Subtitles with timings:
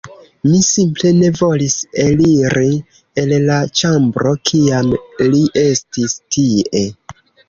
[0.51, 2.71] Mi simple ne volis eliri
[3.23, 4.89] el la ĉambro, kiam
[5.27, 6.83] li estis tie.